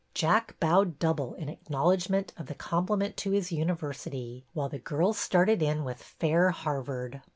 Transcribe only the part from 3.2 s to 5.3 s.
his university, while the girls